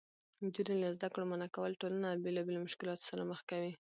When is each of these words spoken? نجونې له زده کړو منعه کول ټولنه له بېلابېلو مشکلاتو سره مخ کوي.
نجونې 0.43 0.75
له 0.81 0.89
زده 0.95 1.07
کړو 1.13 1.29
منعه 1.31 1.49
کول 1.55 1.71
ټولنه 1.81 2.05
له 2.11 2.19
بېلابېلو 2.25 2.65
مشکلاتو 2.67 3.07
سره 3.09 3.27
مخ 3.31 3.39
کوي. 3.49 3.71